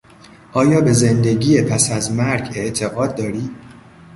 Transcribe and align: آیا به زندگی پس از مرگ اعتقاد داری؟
آیا 0.53 0.81
به 0.81 0.93
زندگی 0.93 1.61
پس 1.61 1.91
از 1.91 2.11
مرگ 2.11 2.51
اعتقاد 2.55 3.15
داری؟ 3.15 3.49